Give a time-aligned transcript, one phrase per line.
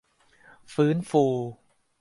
[0.73, 1.23] ฟื้นฟู